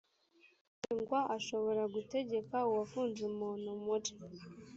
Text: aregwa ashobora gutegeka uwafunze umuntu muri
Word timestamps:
aregwa 0.85 1.19
ashobora 1.37 1.81
gutegeka 1.95 2.55
uwafunze 2.69 3.19
umuntu 3.31 3.69
muri 3.85 4.11